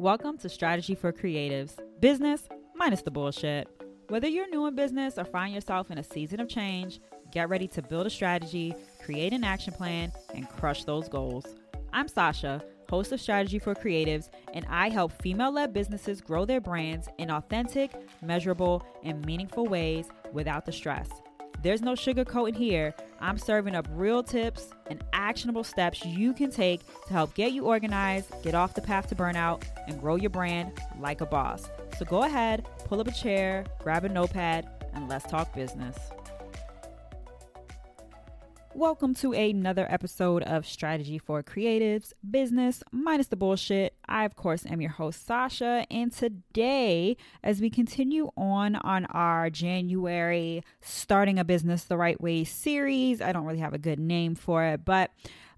Welcome 0.00 0.38
to 0.38 0.48
Strategy 0.48 0.94
for 0.94 1.12
Creatives 1.12 1.78
Business 2.00 2.48
minus 2.74 3.02
the 3.02 3.10
bullshit. 3.10 3.68
Whether 4.08 4.28
you're 4.28 4.48
new 4.48 4.64
in 4.64 4.74
business 4.74 5.18
or 5.18 5.26
find 5.26 5.52
yourself 5.52 5.90
in 5.90 5.98
a 5.98 6.02
season 6.02 6.40
of 6.40 6.48
change, 6.48 7.00
get 7.30 7.50
ready 7.50 7.68
to 7.68 7.82
build 7.82 8.06
a 8.06 8.10
strategy, 8.10 8.74
create 9.04 9.34
an 9.34 9.44
action 9.44 9.74
plan, 9.74 10.10
and 10.34 10.48
crush 10.48 10.84
those 10.84 11.06
goals. 11.10 11.44
I'm 11.92 12.08
Sasha, 12.08 12.64
host 12.88 13.12
of 13.12 13.20
Strategy 13.20 13.58
for 13.58 13.74
Creatives, 13.74 14.30
and 14.54 14.64
I 14.70 14.88
help 14.88 15.12
female 15.20 15.52
led 15.52 15.74
businesses 15.74 16.22
grow 16.22 16.46
their 16.46 16.62
brands 16.62 17.06
in 17.18 17.30
authentic, 17.30 17.92
measurable, 18.22 18.82
and 19.04 19.22
meaningful 19.26 19.66
ways 19.66 20.06
without 20.32 20.64
the 20.64 20.72
stress. 20.72 21.10
There's 21.62 21.82
no 21.82 21.92
sugarcoating 21.92 22.56
here. 22.56 22.94
I'm 23.20 23.36
serving 23.36 23.74
up 23.74 23.86
real 23.90 24.22
tips 24.22 24.70
and 24.86 25.04
actionable 25.12 25.62
steps 25.62 26.04
you 26.06 26.32
can 26.32 26.50
take 26.50 26.80
to 27.06 27.12
help 27.12 27.34
get 27.34 27.52
you 27.52 27.66
organized, 27.66 28.30
get 28.42 28.54
off 28.54 28.74
the 28.74 28.80
path 28.80 29.08
to 29.08 29.14
burnout, 29.14 29.62
and 29.86 30.00
grow 30.00 30.16
your 30.16 30.30
brand 30.30 30.72
like 30.98 31.20
a 31.20 31.26
boss. 31.26 31.68
So 31.98 32.06
go 32.06 32.22
ahead, 32.22 32.66
pull 32.86 33.00
up 33.00 33.08
a 33.08 33.12
chair, 33.12 33.66
grab 33.82 34.04
a 34.04 34.08
notepad, 34.08 34.68
and 34.94 35.06
let's 35.08 35.26
talk 35.26 35.54
business. 35.54 35.98
Welcome 38.74 39.14
to 39.16 39.32
another 39.32 39.84
episode 39.90 40.44
of 40.44 40.64
Strategy 40.64 41.18
for 41.18 41.42
Creatives 41.42 42.12
Business 42.30 42.84
minus 42.92 43.26
the 43.26 43.34
bullshit. 43.34 43.94
I, 44.08 44.24
of 44.24 44.36
course, 44.36 44.64
am 44.64 44.80
your 44.80 44.92
host, 44.92 45.26
Sasha. 45.26 45.84
And 45.90 46.12
today, 46.12 47.16
as 47.42 47.60
we 47.60 47.68
continue 47.68 48.30
on 48.36 48.76
on 48.76 49.06
our 49.06 49.50
January 49.50 50.62
Starting 50.80 51.36
a 51.36 51.44
Business 51.44 51.82
the 51.82 51.96
Right 51.96 52.20
Way 52.20 52.44
series, 52.44 53.20
I 53.20 53.32
don't 53.32 53.44
really 53.44 53.58
have 53.58 53.74
a 53.74 53.78
good 53.78 53.98
name 53.98 54.36
for 54.36 54.62
it, 54.62 54.84
but 54.84 55.10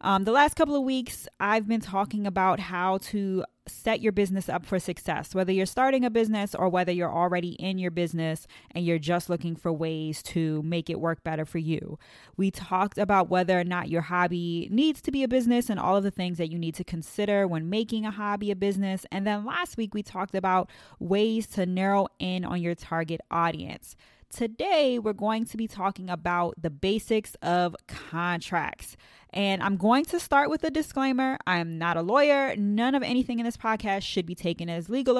um, 0.03 0.25
the 0.25 0.33
last 0.33 0.55
couple 0.55 0.75
of 0.75 0.83
weeks, 0.83 1.29
I've 1.39 1.69
been 1.69 1.81
talking 1.81 2.27
about 2.27 2.59
how 2.59 2.99
to 2.99 3.45
set 3.69 4.01
your 4.01 4.11
business 4.11 4.49
up 4.49 4.67
for 4.67 4.81
success, 4.81 5.35
whether 5.35 5.53
you're 5.53 5.67
starting 5.67 6.05
a 6.05 6.11
business 6.11 6.55
or 6.55 6.69
whether 6.69 6.91
you're 6.91 7.13
already 7.13 7.51
in 7.51 7.79
your 7.79 7.93
business 7.93 8.49
and 8.73 8.85
you're 8.85 8.99
just 8.99 9.31
looking 9.31 9.55
for 9.55 9.73
ways 9.73 10.21
to 10.25 10.61
make 10.65 10.91
it 10.91 10.99
work 10.99 11.23
better 11.23 11.45
for 11.45 11.59
you. 11.59 11.99
We 12.37 12.51
talked 12.51 12.99
about 12.99 13.29
whether 13.29 13.59
or 13.59 13.65
not 13.65 13.89
your 13.89 14.03
hobby 14.03 14.69
needs 14.73 15.01
to 15.03 15.13
be 15.13 15.23
a 15.23 15.29
business 15.29 15.71
and 15.71 15.79
all 15.79 15.97
of 15.97 16.03
the 16.03 16.11
things 16.11 16.39
that 16.39 16.51
you 16.51 16.59
need 16.59 16.75
to 16.75 16.85
consider 16.85 17.47
when 17.47 17.71
making 17.71 18.05
a 18.05 18.11
hobby 18.11 18.51
a 18.51 18.57
business. 18.57 19.07
And 19.13 19.25
then 19.25 19.45
last 19.45 19.77
week, 19.77 19.95
we 19.95 20.03
talked 20.03 20.35
about 20.35 20.69
ways 20.99 21.47
to 21.49 21.65
narrow 21.65 22.09
in 22.19 22.45
on 22.45 22.61
your 22.61 22.75
target 22.75 23.21
audience. 23.31 23.95
Today, 24.35 24.99
we're 24.99 25.13
going 25.13 25.45
to 25.45 25.59
be 25.59 25.69
talking 25.69 26.09
about 26.09 26.55
the 26.61 26.71
basics 26.71 27.37
of 27.43 27.77
contracts. 27.87 28.97
And 29.33 29.63
I'm 29.63 29.79
going 29.79 30.05
to 30.07 30.21
start 30.21 30.51
with 30.51 30.63
a 30.63 30.71
disclaimer 30.71 31.39
I'm 31.47 31.79
not 31.79 31.97
a 31.97 32.03
lawyer. 32.03 32.55
None 32.57 32.95
of 32.95 33.03
anything 33.03 33.39
in 33.39 33.47
this 33.47 33.57
podcast 33.57 34.03
should 34.03 34.27
be 34.27 34.35
taken 34.35 34.69
as 34.69 34.91
legal 34.91 35.17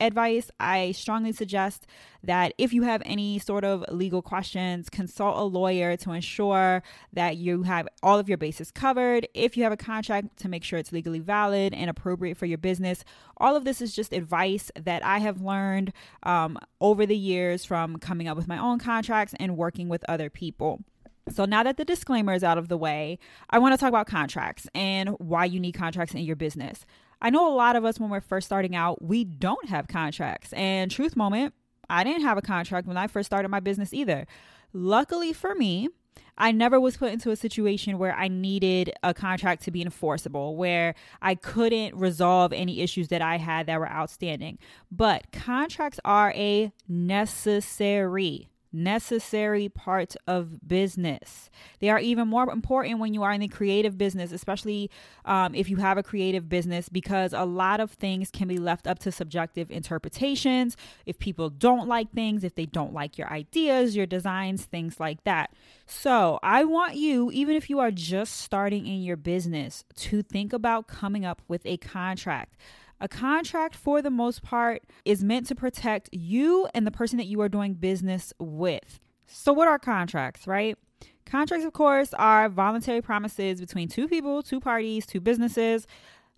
advice. 0.00 0.50
I 0.60 0.92
strongly 0.92 1.32
suggest 1.32 1.86
that 2.22 2.54
if 2.58 2.72
you 2.72 2.82
have 2.82 3.02
any 3.04 3.38
sort 3.38 3.64
of 3.64 3.84
legal 3.90 4.22
questions, 4.22 4.88
consult 4.88 5.36
a 5.36 5.42
lawyer 5.42 5.96
to 5.96 6.12
ensure 6.12 6.82
that 7.12 7.36
you 7.36 7.64
have 7.64 7.88
all 8.02 8.18
of 8.18 8.28
your 8.28 8.38
bases 8.38 8.70
covered. 8.70 9.26
If 9.34 9.56
you 9.56 9.64
have 9.64 9.72
a 9.72 9.76
contract, 9.76 10.36
to 10.38 10.48
make 10.48 10.62
sure 10.62 10.78
it's 10.78 10.92
legally 10.92 11.18
valid 11.18 11.74
and 11.74 11.90
appropriate 11.90 12.36
for 12.36 12.46
your 12.46 12.58
business. 12.58 13.04
All 13.38 13.56
of 13.56 13.64
this 13.64 13.80
is 13.80 13.94
just 13.94 14.12
advice 14.12 14.70
that 14.80 15.04
I 15.04 15.18
have 15.18 15.40
learned 15.40 15.92
um, 16.22 16.58
over 16.80 17.06
the 17.06 17.16
years 17.16 17.64
from 17.64 17.96
coming 17.98 18.28
up 18.28 18.36
with 18.36 18.48
my 18.48 18.58
own 18.58 18.78
contracts 18.78 19.34
and 19.38 19.56
working 19.56 19.88
with 19.88 20.04
other 20.08 20.30
people. 20.30 20.84
So 21.30 21.44
now 21.44 21.62
that 21.62 21.76
the 21.76 21.84
disclaimer 21.84 22.32
is 22.32 22.44
out 22.44 22.58
of 22.58 22.68
the 22.68 22.76
way, 22.76 23.18
I 23.50 23.58
want 23.58 23.74
to 23.74 23.78
talk 23.78 23.88
about 23.88 24.06
contracts 24.06 24.68
and 24.74 25.10
why 25.18 25.44
you 25.44 25.60
need 25.60 25.72
contracts 25.72 26.14
in 26.14 26.20
your 26.20 26.36
business. 26.36 26.84
I 27.20 27.30
know 27.30 27.52
a 27.52 27.54
lot 27.54 27.76
of 27.76 27.84
us 27.84 27.98
when 27.98 28.10
we're 28.10 28.20
first 28.20 28.46
starting 28.46 28.76
out, 28.76 29.02
we 29.02 29.24
don't 29.24 29.68
have 29.68 29.88
contracts. 29.88 30.52
And 30.52 30.90
truth 30.90 31.16
moment, 31.16 31.54
I 31.90 32.04
didn't 32.04 32.22
have 32.22 32.38
a 32.38 32.42
contract 32.42 32.86
when 32.86 32.96
I 32.96 33.06
first 33.06 33.26
started 33.26 33.48
my 33.48 33.60
business 33.60 33.92
either. 33.92 34.26
Luckily 34.72 35.32
for 35.32 35.54
me, 35.54 35.88
I 36.36 36.52
never 36.52 36.78
was 36.78 36.96
put 36.96 37.12
into 37.12 37.30
a 37.30 37.36
situation 37.36 37.98
where 37.98 38.14
I 38.14 38.28
needed 38.28 38.92
a 39.02 39.12
contract 39.12 39.64
to 39.64 39.70
be 39.70 39.82
enforceable, 39.82 40.56
where 40.56 40.94
I 41.20 41.34
couldn't 41.34 41.96
resolve 41.96 42.52
any 42.52 42.80
issues 42.80 43.08
that 43.08 43.22
I 43.22 43.38
had 43.38 43.66
that 43.66 43.80
were 43.80 43.88
outstanding. 43.88 44.58
But 44.90 45.32
contracts 45.32 45.98
are 46.04 46.32
a 46.36 46.72
necessary 46.88 48.48
necessary 48.72 49.68
part 49.68 50.16
of 50.26 50.66
business. 50.66 51.50
They 51.80 51.88
are 51.90 51.98
even 51.98 52.28
more 52.28 52.50
important 52.50 52.98
when 52.98 53.14
you 53.14 53.22
are 53.22 53.32
in 53.32 53.40
the 53.40 53.48
creative 53.48 53.96
business, 53.96 54.32
especially 54.32 54.90
um, 55.24 55.54
if 55.54 55.68
you 55.70 55.76
have 55.76 55.98
a 55.98 56.02
creative 56.02 56.48
business, 56.48 56.88
because 56.88 57.32
a 57.32 57.44
lot 57.44 57.80
of 57.80 57.92
things 57.92 58.30
can 58.30 58.48
be 58.48 58.58
left 58.58 58.86
up 58.86 58.98
to 59.00 59.12
subjective 59.12 59.70
interpretations. 59.70 60.76
If 61.06 61.18
people 61.18 61.50
don't 61.50 61.88
like 61.88 62.12
things, 62.12 62.44
if 62.44 62.54
they 62.54 62.66
don't 62.66 62.92
like 62.92 63.18
your 63.18 63.30
ideas, 63.32 63.96
your 63.96 64.06
designs, 64.06 64.64
things 64.64 65.00
like 65.00 65.24
that. 65.24 65.52
So 65.86 66.38
I 66.42 66.64
want 66.64 66.96
you, 66.96 67.30
even 67.32 67.56
if 67.56 67.70
you 67.70 67.78
are 67.78 67.90
just 67.90 68.36
starting 68.36 68.86
in 68.86 69.02
your 69.02 69.16
business, 69.16 69.84
to 69.96 70.22
think 70.22 70.52
about 70.52 70.86
coming 70.86 71.24
up 71.24 71.42
with 71.48 71.64
a 71.64 71.76
contract. 71.78 72.56
A 73.00 73.08
contract, 73.08 73.76
for 73.76 74.02
the 74.02 74.10
most 74.10 74.42
part, 74.42 74.82
is 75.04 75.22
meant 75.22 75.46
to 75.46 75.54
protect 75.54 76.08
you 76.12 76.68
and 76.74 76.86
the 76.86 76.90
person 76.90 77.16
that 77.18 77.26
you 77.26 77.40
are 77.40 77.48
doing 77.48 77.74
business 77.74 78.32
with. 78.38 78.98
So, 79.26 79.52
what 79.52 79.68
are 79.68 79.78
contracts, 79.78 80.46
right? 80.46 80.76
Contracts, 81.24 81.64
of 81.64 81.72
course, 81.72 82.12
are 82.14 82.48
voluntary 82.48 83.02
promises 83.02 83.60
between 83.60 83.88
two 83.88 84.08
people, 84.08 84.42
two 84.42 84.60
parties, 84.60 85.06
two 85.06 85.20
businesses 85.20 85.86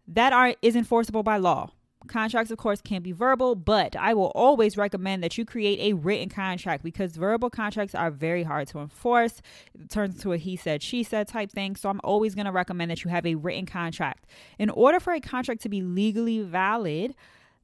that 0.08 0.32
are 0.32 0.54
is 0.60 0.76
enforceable 0.76 1.22
by 1.22 1.38
law. 1.38 1.70
Contracts, 2.06 2.50
of 2.50 2.58
course, 2.58 2.80
can 2.80 3.02
be 3.02 3.12
verbal, 3.12 3.54
but 3.54 3.94
I 3.94 4.14
will 4.14 4.32
always 4.34 4.76
recommend 4.76 5.22
that 5.22 5.36
you 5.36 5.44
create 5.44 5.78
a 5.80 5.94
written 5.94 6.28
contract 6.28 6.82
because 6.82 7.16
verbal 7.16 7.50
contracts 7.50 7.94
are 7.94 8.10
very 8.10 8.42
hard 8.42 8.68
to 8.68 8.78
enforce. 8.78 9.42
It 9.78 9.90
turns 9.90 10.14
into 10.14 10.32
a 10.32 10.38
he 10.38 10.56
said, 10.56 10.82
she 10.82 11.02
said 11.02 11.28
type 11.28 11.52
thing. 11.52 11.76
So 11.76 11.90
I'm 11.90 12.00
always 12.02 12.34
going 12.34 12.46
to 12.46 12.52
recommend 12.52 12.90
that 12.90 13.04
you 13.04 13.10
have 13.10 13.26
a 13.26 13.34
written 13.34 13.66
contract. 13.66 14.26
In 14.58 14.70
order 14.70 14.98
for 14.98 15.12
a 15.12 15.20
contract 15.20 15.60
to 15.62 15.68
be 15.68 15.82
legally 15.82 16.40
valid, 16.40 17.14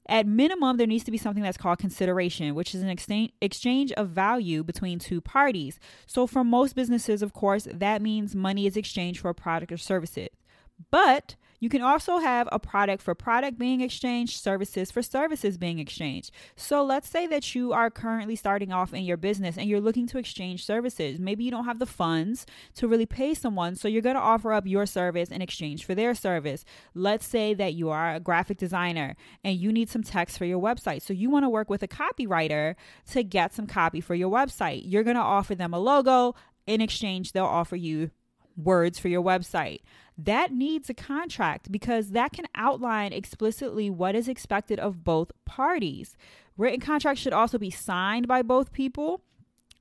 at 0.08 0.26
minimum, 0.26 0.76
there 0.76 0.86
needs 0.86 1.04
to 1.04 1.10
be 1.10 1.18
something 1.18 1.42
that's 1.42 1.56
called 1.56 1.78
consideration, 1.78 2.54
which 2.54 2.74
is 2.74 2.82
an 2.82 2.88
exchange 2.88 3.92
of 3.92 4.10
value 4.10 4.62
between 4.62 4.98
two 4.98 5.20
parties. 5.20 5.80
So, 6.06 6.26
for 6.28 6.44
most 6.44 6.76
businesses, 6.76 7.22
of 7.22 7.32
course, 7.32 7.66
that 7.72 8.00
means 8.00 8.36
money 8.36 8.66
is 8.66 8.76
exchanged 8.76 9.20
for 9.20 9.30
a 9.30 9.34
product 9.34 9.72
or 9.72 9.76
services. 9.76 10.28
But 10.90 11.34
you 11.58 11.68
can 11.68 11.82
also 11.82 12.18
have 12.18 12.48
a 12.52 12.58
product 12.58 13.02
for 13.02 13.14
product 13.14 13.58
being 13.58 13.80
exchanged, 13.80 14.40
services 14.40 14.90
for 14.90 15.02
services 15.02 15.56
being 15.56 15.78
exchanged. 15.78 16.30
So 16.56 16.84
let's 16.84 17.08
say 17.08 17.26
that 17.26 17.54
you 17.54 17.72
are 17.72 17.90
currently 17.90 18.36
starting 18.36 18.72
off 18.72 18.92
in 18.92 19.04
your 19.04 19.16
business 19.16 19.56
and 19.56 19.68
you're 19.68 19.80
looking 19.80 20.06
to 20.08 20.18
exchange 20.18 20.64
services. 20.64 21.18
Maybe 21.18 21.44
you 21.44 21.50
don't 21.50 21.64
have 21.64 21.78
the 21.78 21.86
funds 21.86 22.46
to 22.74 22.88
really 22.88 23.06
pay 23.06 23.34
someone, 23.34 23.76
so 23.76 23.88
you're 23.88 24.02
going 24.02 24.16
to 24.16 24.22
offer 24.22 24.52
up 24.52 24.66
your 24.66 24.86
service 24.86 25.30
in 25.30 25.42
exchange 25.42 25.84
for 25.84 25.94
their 25.94 26.14
service. 26.14 26.64
Let's 26.94 27.26
say 27.26 27.54
that 27.54 27.74
you 27.74 27.90
are 27.90 28.14
a 28.14 28.20
graphic 28.20 28.58
designer 28.58 29.16
and 29.44 29.56
you 29.56 29.72
need 29.72 29.90
some 29.90 30.02
text 30.02 30.38
for 30.38 30.44
your 30.44 30.60
website. 30.60 31.02
So 31.02 31.12
you 31.12 31.30
want 31.30 31.44
to 31.44 31.48
work 31.48 31.70
with 31.70 31.82
a 31.82 31.88
copywriter 31.88 32.74
to 33.12 33.22
get 33.22 33.54
some 33.54 33.66
copy 33.66 34.00
for 34.00 34.14
your 34.14 34.30
website. 34.30 34.82
You're 34.84 35.04
going 35.04 35.16
to 35.16 35.22
offer 35.22 35.54
them 35.54 35.74
a 35.74 35.78
logo. 35.78 36.34
In 36.66 36.80
exchange, 36.80 37.32
they'll 37.32 37.44
offer 37.44 37.76
you 37.76 38.10
words 38.56 38.98
for 38.98 39.08
your 39.08 39.22
website. 39.22 39.80
That 40.18 40.52
needs 40.52 40.88
a 40.88 40.94
contract 40.94 41.70
because 41.70 42.10
that 42.10 42.32
can 42.32 42.46
outline 42.54 43.12
explicitly 43.12 43.90
what 43.90 44.14
is 44.14 44.28
expected 44.28 44.78
of 44.78 45.04
both 45.04 45.30
parties. 45.44 46.16
Written 46.56 46.80
contracts 46.80 47.20
should 47.20 47.34
also 47.34 47.58
be 47.58 47.70
signed 47.70 48.26
by 48.26 48.42
both 48.42 48.72
people 48.72 49.20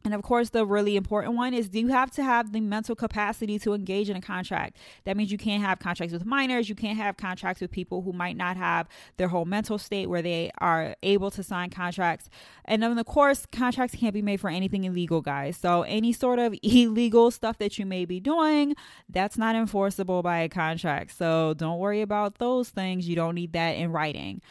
and 0.06 0.14
of 0.14 0.22
course, 0.22 0.52
the 0.52 0.66
really 0.66 0.96
important 0.96 1.36
one 1.36 1.54
is 1.54 1.68
do 1.68 1.80
you 1.80 1.88
have 1.88 2.12
to 2.12 2.24
have 2.24 2.54
the 2.54 2.62
mental 2.62 2.96
capacity 2.96 3.57
to 3.60 3.74
engage 3.74 4.07
in 4.10 4.16
a 4.16 4.22
contract? 4.22 4.78
That 5.04 5.18
means 5.18 5.31
you 5.31 5.38
can't 5.40 5.63
have 5.63 5.80
contracts 5.80 6.13
with 6.13 6.25
minors, 6.25 6.69
you 6.69 6.75
can't 6.75 6.98
have 6.98 7.18
contracts 7.18 7.60
with 7.60 7.72
people 7.72 8.04
who 8.04 8.13
might 8.13 8.38
not 8.38 8.56
have 8.56 8.88
their 9.18 9.30
whole 9.30 9.46
mental 9.46 9.80
state 9.80 10.07
where 10.07 10.22
they 10.22 10.52
are 10.60 10.96
able 11.02 11.31
to 11.31 11.42
sign 11.42 11.72
contracts. 11.72 12.30
And 12.66 12.84
then, 12.84 12.98
of 12.98 13.06
course, 13.07 13.48
contracts 13.52 13.96
can't 13.96 14.13
be 14.13 14.22
made 14.22 14.40
for 14.40 14.50
anything 14.50 14.84
illegal, 14.84 15.22
guys. 15.22 15.57
So, 15.57 15.81
any 15.81 16.13
sort 16.13 16.38
of 16.38 16.56
illegal 16.63 17.31
stuff 17.31 17.58
that 17.58 17.80
you 17.80 17.86
may 17.86 18.06
be 18.06 18.19
doing, 18.19 18.75
that's 19.10 19.38
not 19.38 19.56
enforceable 19.56 20.22
by 20.22 20.40
a 20.40 20.50
contract. 20.50 21.18
So, 21.18 21.56
don't 21.56 21.80
worry 21.80 22.01
about 22.01 22.38
those 22.38 22.69
things. 22.69 23.10
You 23.10 23.16
don't 23.16 23.36
need 23.36 23.54
that 23.54 23.72
in 23.72 23.92
writing. 23.92 24.42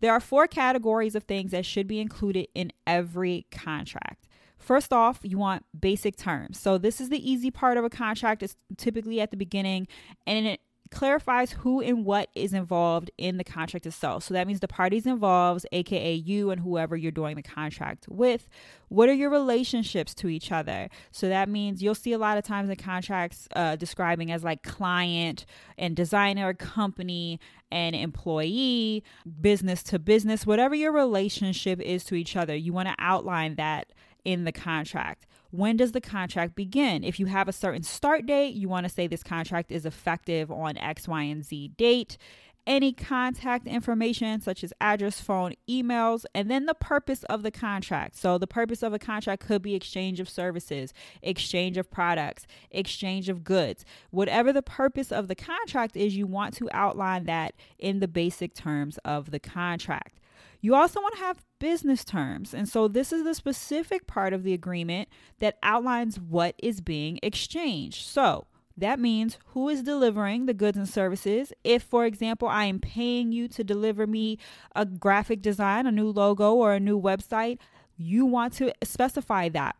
There 0.00 0.12
are 0.12 0.20
four 0.20 0.46
categories 0.46 1.14
of 1.14 1.22
things 1.24 1.52
that 1.52 1.64
should 1.64 1.86
be 1.86 2.00
included 2.00 2.48
in 2.54 2.72
every 2.86 3.46
contract. 3.50 4.25
First 4.58 4.92
off, 4.92 5.20
you 5.22 5.38
want 5.38 5.64
basic 5.78 6.16
terms. 6.16 6.58
So 6.58 6.78
this 6.78 7.00
is 7.00 7.08
the 7.08 7.30
easy 7.30 7.50
part 7.50 7.76
of 7.76 7.84
a 7.84 7.90
contract. 7.90 8.42
It's 8.42 8.56
typically 8.76 9.20
at 9.20 9.30
the 9.30 9.36
beginning 9.36 9.86
and 10.26 10.46
it 10.46 10.60
clarifies 10.90 11.52
who 11.52 11.80
and 11.80 12.04
what 12.04 12.28
is 12.34 12.52
involved 12.52 13.10
in 13.18 13.36
the 13.36 13.44
contract 13.44 13.86
itself. 13.86 14.24
So 14.24 14.34
that 14.34 14.46
means 14.46 14.60
the 14.60 14.68
parties 14.68 15.06
involved, 15.06 15.66
aka 15.72 16.14
you 16.14 16.50
and 16.50 16.60
whoever 16.60 16.96
you're 16.96 17.12
doing 17.12 17.36
the 17.36 17.42
contract 17.42 18.06
with. 18.08 18.48
What 18.88 19.08
are 19.08 19.14
your 19.14 19.30
relationships 19.30 20.14
to 20.14 20.28
each 20.28 20.52
other? 20.52 20.88
So 21.10 21.28
that 21.28 21.48
means 21.48 21.82
you'll 21.82 21.94
see 21.94 22.12
a 22.12 22.18
lot 22.18 22.38
of 22.38 22.44
times 22.44 22.70
in 22.70 22.76
contracts 22.76 23.48
uh, 23.54 23.76
describing 23.76 24.30
as 24.30 24.44
like 24.44 24.62
client 24.62 25.44
and 25.76 25.96
designer, 25.96 26.54
company 26.54 27.40
and 27.70 27.96
employee, 27.96 29.02
business 29.40 29.82
to 29.84 29.98
business, 29.98 30.46
whatever 30.46 30.74
your 30.74 30.92
relationship 30.92 31.80
is 31.80 32.04
to 32.04 32.14
each 32.14 32.36
other. 32.36 32.54
You 32.54 32.72
want 32.72 32.88
to 32.88 32.94
outline 32.98 33.56
that 33.56 33.88
in 34.26 34.42
the 34.42 34.52
contract. 34.52 35.24
When 35.52 35.76
does 35.76 35.92
the 35.92 36.00
contract 36.00 36.56
begin? 36.56 37.04
If 37.04 37.20
you 37.20 37.26
have 37.26 37.48
a 37.48 37.52
certain 37.52 37.84
start 37.84 38.26
date, 38.26 38.54
you 38.54 38.68
want 38.68 38.84
to 38.84 38.92
say 38.92 39.06
this 39.06 39.22
contract 39.22 39.70
is 39.70 39.86
effective 39.86 40.50
on 40.50 40.76
X, 40.76 41.06
Y, 41.06 41.22
and 41.22 41.44
Z 41.44 41.68
date. 41.78 42.18
Any 42.66 42.92
contact 42.92 43.68
information 43.68 44.40
such 44.40 44.64
as 44.64 44.72
address, 44.80 45.20
phone, 45.20 45.54
emails, 45.70 46.24
and 46.34 46.50
then 46.50 46.66
the 46.66 46.74
purpose 46.74 47.22
of 47.24 47.44
the 47.44 47.52
contract. 47.52 48.16
So, 48.16 48.38
the 48.38 48.48
purpose 48.48 48.82
of 48.82 48.92
a 48.92 48.98
contract 48.98 49.46
could 49.46 49.62
be 49.62 49.76
exchange 49.76 50.18
of 50.18 50.28
services, 50.28 50.92
exchange 51.22 51.76
of 51.76 51.88
products, 51.88 52.48
exchange 52.72 53.28
of 53.28 53.44
goods. 53.44 53.84
Whatever 54.10 54.52
the 54.52 54.62
purpose 54.62 55.12
of 55.12 55.28
the 55.28 55.36
contract 55.36 55.96
is, 55.96 56.16
you 56.16 56.26
want 56.26 56.54
to 56.54 56.68
outline 56.72 57.26
that 57.26 57.54
in 57.78 58.00
the 58.00 58.08
basic 58.08 58.52
terms 58.52 58.98
of 59.04 59.30
the 59.30 59.38
contract. 59.38 60.18
You 60.60 60.74
also 60.74 61.00
want 61.00 61.14
to 61.14 61.20
have 61.20 61.44
business 61.58 62.04
terms. 62.04 62.52
And 62.52 62.68
so 62.68 62.88
this 62.88 63.12
is 63.12 63.24
the 63.24 63.34
specific 63.34 64.06
part 64.06 64.32
of 64.32 64.42
the 64.42 64.52
agreement 64.52 65.08
that 65.38 65.58
outlines 65.62 66.18
what 66.18 66.54
is 66.58 66.80
being 66.80 67.18
exchanged. 67.22 68.06
So 68.06 68.46
that 68.76 69.00
means 69.00 69.38
who 69.48 69.68
is 69.68 69.82
delivering 69.82 70.46
the 70.46 70.54
goods 70.54 70.76
and 70.76 70.88
services. 70.88 71.52
If, 71.64 71.82
for 71.82 72.04
example, 72.04 72.48
I 72.48 72.64
am 72.66 72.78
paying 72.78 73.32
you 73.32 73.48
to 73.48 73.64
deliver 73.64 74.06
me 74.06 74.38
a 74.74 74.84
graphic 74.84 75.40
design, 75.40 75.86
a 75.86 75.92
new 75.92 76.10
logo, 76.10 76.54
or 76.54 76.74
a 76.74 76.80
new 76.80 77.00
website, 77.00 77.58
you 77.96 78.26
want 78.26 78.52
to 78.54 78.72
specify 78.84 79.48
that 79.50 79.76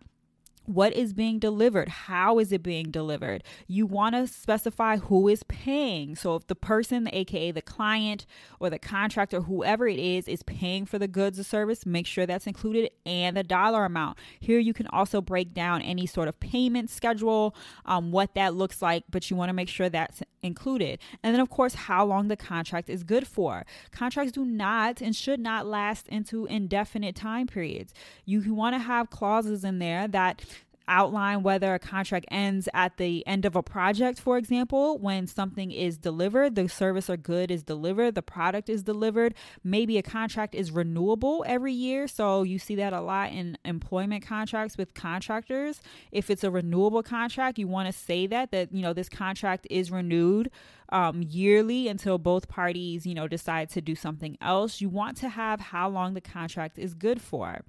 what 0.67 0.93
is 0.93 1.13
being 1.13 1.39
delivered? 1.39 1.89
How 1.89 2.39
is 2.39 2.53
it 2.53 2.63
being 2.63 2.91
delivered? 2.91 3.45
You 3.67 3.87
want 3.87 4.15
to 4.15 4.27
specify 4.27 4.97
who 4.97 5.29
is 5.29 5.43
paying. 5.45 6.17
So 6.17 6.35
if 6.37 6.47
the 6.47 6.55
person 6.55 7.09
aka 7.13 7.51
the 7.51 7.63
client 7.63 8.27
or 8.61 8.71
the 8.71 8.79
contractor 8.79 9.43
whoever 9.43 9.87
it 9.87 9.99
is 9.99 10.29
is 10.29 10.43
paying 10.43 10.87
for 10.87 10.99
the 10.99 11.09
goods 11.09 11.39
or 11.39 11.45
service 11.45 11.87
make 11.87 12.07
sure 12.07 12.27
that's 12.27 12.47
included 12.47 12.91
and 13.05 13.37
the 13.37 13.43
dollar 13.43 13.85
amount. 13.85 14.19
Here 14.41 14.59
you 14.59 14.75
can 14.75 14.87
also 14.89 15.21
break 15.21 15.55
down 15.55 15.83
any 15.83 16.07
sort 16.07 16.29
of 16.29 16.39
payment 16.41 16.91
schedule 16.91 17.55
um, 17.85 18.11
what 18.11 18.35
that 18.35 18.55
looks 18.55 18.83
like 18.83 19.05
but 19.11 19.31
you 19.31 19.37
want 19.37 19.49
to 19.49 19.55
make 19.55 19.69
sure 19.69 19.89
that's 19.89 20.23
included. 20.43 20.99
And 21.23 21.35
then 21.35 21.41
of 21.41 21.51
course 21.51 21.75
how 21.75 22.05
long 22.05 22.29
the 22.29 22.37
contract 22.37 22.91
is 22.91 23.05
good 23.05 23.27
for. 23.27 23.65
Contracts 23.91 24.33
do 24.33 24.45
not 24.45 25.01
and 25.01 25.15
should 25.15 25.41
not 25.41 25.67
last 25.67 26.09
into 26.09 26.47
indefinite 26.47 27.15
time 27.15 27.47
periods. 27.47 27.93
You 28.25 28.55
want 28.55 28.75
to 28.75 28.79
have 28.79 29.11
clauses 29.11 29.65
in 29.65 29.79
there 29.79 30.09
that 30.09 30.43
outline 30.89 31.43
whether 31.43 31.75
a 31.75 31.79
contract 31.79 32.27
ends 32.31 32.69
at 32.75 32.97
the 32.97 33.27
end 33.27 33.45
of 33.45 33.57
a 33.57 33.63
project, 33.63 34.21
for 34.21 34.39
example, 34.39 34.99
when 34.99 35.27
something 35.27 35.71
is 35.71 35.99
delivered, 35.99 36.55
the 36.55 36.69
service 36.69 37.11
or 37.11 37.17
good 37.17 37.51
is 37.51 37.63
delivered, 37.63 38.15
the 38.15 38.23
product 38.23 38.69
is 38.69 38.83
delivered. 38.83 39.35
Maybe 39.65 39.99
a 39.99 40.03
contract 40.03 40.55
is 40.55 40.71
renewable 40.71 41.45
every 41.47 41.73
year. 41.73 42.09
So 42.09 42.43
you 42.43 42.59
see 42.59 42.75
that 42.77 42.93
a 42.93 43.01
lot 43.01 43.33
in 43.33 43.59
employment 43.65 44.25
contracts 44.25 44.77
with 44.77 44.95
contractors. 44.95 45.81
If 46.13 46.31
it's 46.31 46.45
a 46.45 46.51
renewable 46.51 47.03
contract, 47.03 47.59
you 47.59 47.69
want 47.69 47.87
to 47.87 47.93
say 47.93 48.27
that, 48.27 48.51
that, 48.53 48.73
you 48.73 48.83
know, 48.83 48.93
this 48.93 49.09
contract 49.09 49.67
is 49.71 49.91
renewed 49.91 50.51
um, 50.91 51.23
yearly 51.23 51.89
until 51.89 52.19
both 52.19 52.49
parties, 52.49 53.07
you 53.07 53.15
know, 53.15 53.29
decide 53.29 53.71
to 53.71 53.81
do 53.81 53.95
something 53.95 54.39
else. 54.41 54.81
You 54.81 54.89
want 54.89 55.17
to 55.19 55.29
have 55.29 55.61
how 55.61 55.89
long 55.89 56.15
the 56.15 56.21
contract 56.21 56.79
is 56.79 56.95
good 56.95 57.21
for. 57.21 57.63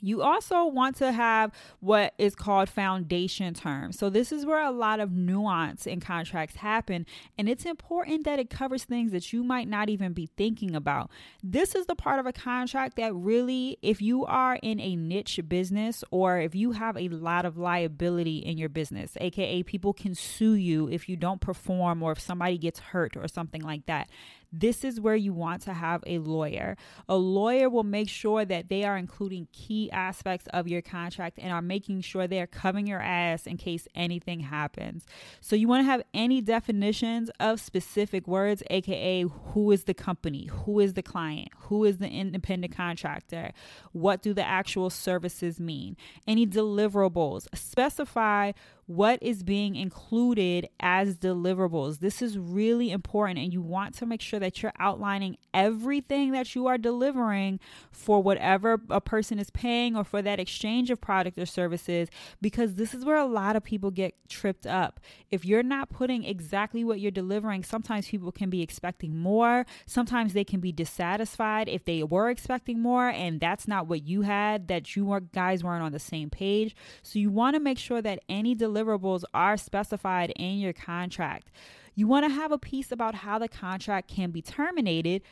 You 0.00 0.22
also 0.22 0.64
want 0.64 0.96
to 0.96 1.12
have 1.12 1.52
what 1.80 2.14
is 2.18 2.34
called 2.34 2.68
foundation 2.68 3.54
terms. 3.54 3.98
So, 3.98 4.10
this 4.10 4.32
is 4.32 4.46
where 4.46 4.62
a 4.62 4.70
lot 4.70 5.00
of 5.00 5.12
nuance 5.12 5.86
in 5.86 6.00
contracts 6.00 6.56
happen, 6.56 7.06
and 7.38 7.48
it's 7.48 7.64
important 7.64 8.24
that 8.24 8.38
it 8.38 8.50
covers 8.50 8.84
things 8.84 9.12
that 9.12 9.32
you 9.32 9.42
might 9.42 9.68
not 9.68 9.88
even 9.88 10.12
be 10.12 10.26
thinking 10.36 10.74
about. 10.74 11.10
This 11.42 11.74
is 11.74 11.86
the 11.86 11.94
part 11.94 12.18
of 12.18 12.26
a 12.26 12.32
contract 12.32 12.96
that 12.96 13.14
really, 13.14 13.78
if 13.82 14.00
you 14.00 14.24
are 14.26 14.58
in 14.62 14.80
a 14.80 14.96
niche 14.96 15.40
business 15.48 16.04
or 16.10 16.40
if 16.40 16.54
you 16.54 16.72
have 16.72 16.96
a 16.96 17.08
lot 17.08 17.44
of 17.44 17.56
liability 17.56 18.38
in 18.38 18.58
your 18.58 18.68
business, 18.68 19.16
aka 19.20 19.62
people 19.62 19.92
can 19.92 20.14
sue 20.14 20.54
you 20.54 20.88
if 20.88 21.08
you 21.08 21.16
don't 21.16 21.40
perform 21.40 22.02
or 22.02 22.12
if 22.12 22.20
somebody 22.20 22.58
gets 22.58 22.80
hurt 22.80 23.16
or 23.16 23.28
something 23.28 23.62
like 23.62 23.86
that 23.86 24.08
this 24.52 24.84
is 24.84 25.00
where 25.00 25.16
you 25.16 25.32
want 25.32 25.62
to 25.62 25.72
have 25.72 26.02
a 26.06 26.18
lawyer. 26.18 26.76
A 27.08 27.16
lawyer 27.16 27.68
will 27.68 27.84
make 27.84 28.08
sure 28.08 28.44
that 28.44 28.68
they 28.68 28.84
are 28.84 28.96
including 28.96 29.48
key 29.52 29.90
aspects 29.92 30.48
of 30.52 30.68
your 30.68 30.82
contract 30.82 31.38
and 31.40 31.52
are 31.52 31.62
making 31.62 32.00
sure 32.00 32.26
they 32.26 32.40
are 32.40 32.46
covering 32.46 32.86
your 32.86 33.00
ass 33.00 33.46
in 33.46 33.56
case 33.56 33.86
anything 33.94 34.40
happens. 34.40 35.04
So 35.40 35.56
you 35.56 35.68
want 35.68 35.84
to 35.84 35.90
have 35.90 36.02
any 36.12 36.40
definitions 36.40 37.30
of 37.38 37.60
specific 37.60 38.26
words, 38.26 38.62
aka 38.70 39.22
who 39.22 39.70
is 39.70 39.84
the 39.84 39.94
company, 39.94 40.46
who 40.46 40.80
is 40.80 40.94
the 40.94 41.02
client, 41.02 41.48
who 41.62 41.84
is 41.84 41.98
the 41.98 42.08
independent 42.08 42.74
contractor, 42.74 43.52
what 43.92 44.22
do 44.22 44.34
the 44.34 44.46
actual 44.46 44.90
services 44.90 45.60
mean, 45.60 45.96
any 46.26 46.46
deliverables, 46.46 47.46
specify 47.54 48.52
what 48.90 49.22
is 49.22 49.44
being 49.44 49.76
included 49.76 50.68
as 50.80 51.16
deliverables. 51.16 52.00
This 52.00 52.20
is 52.20 52.36
really 52.36 52.90
important, 52.90 53.38
and 53.38 53.52
you 53.52 53.62
want 53.62 53.94
to 53.98 54.04
make 54.04 54.20
sure 54.20 54.40
that 54.40 54.60
you're 54.60 54.72
outlining 54.80 55.36
everything 55.54 56.32
that 56.32 56.54
you 56.54 56.66
are 56.66 56.78
delivering 56.78 57.60
for 57.90 58.22
whatever 58.22 58.80
a 58.90 59.00
person 59.00 59.38
is 59.38 59.50
paying 59.50 59.96
or 59.96 60.04
for 60.04 60.22
that 60.22 60.40
exchange 60.40 60.90
of 60.90 61.00
product 61.00 61.38
or 61.38 61.46
services, 61.46 62.08
because 62.40 62.74
this 62.74 62.94
is 62.94 63.04
where 63.04 63.16
a 63.16 63.26
lot 63.26 63.56
of 63.56 63.64
people 63.64 63.90
get 63.90 64.14
tripped 64.28 64.66
up. 64.66 65.00
If 65.30 65.44
you're 65.44 65.62
not 65.62 65.90
putting 65.90 66.24
exactly 66.24 66.84
what 66.84 67.00
you're 67.00 67.10
delivering, 67.10 67.64
sometimes 67.64 68.08
people 68.08 68.32
can 68.32 68.50
be 68.50 68.62
expecting 68.62 69.16
more, 69.16 69.66
sometimes 69.86 70.32
they 70.32 70.44
can 70.44 70.60
be 70.60 70.72
dissatisfied 70.72 71.68
if 71.68 71.84
they 71.84 72.02
were 72.02 72.30
expecting 72.30 72.80
more 72.80 73.08
and 73.08 73.40
that's 73.40 73.68
not 73.68 73.86
what 73.86 74.02
you 74.02 74.22
had, 74.22 74.68
that 74.68 74.96
you 74.96 75.06
were, 75.06 75.20
guys 75.20 75.64
weren't 75.64 75.82
on 75.82 75.92
the 75.92 75.98
same 75.98 76.30
page. 76.30 76.74
So 77.02 77.18
you 77.18 77.30
want 77.30 77.54
to 77.54 77.60
make 77.60 77.78
sure 77.78 78.02
that 78.02 78.20
any 78.28 78.54
deliverables 78.54 79.24
are 79.34 79.56
specified 79.56 80.32
in 80.36 80.58
your 80.58 80.72
contract. 80.72 81.50
You 81.94 82.06
want 82.06 82.26
to 82.26 82.32
have 82.32 82.52
a 82.52 82.58
piece 82.58 82.92
about 82.92 83.16
how 83.16 83.38
the 83.38 83.48
contract 83.48 84.08
can 84.08 84.30
be 84.30 84.42
terminated, 84.42 85.22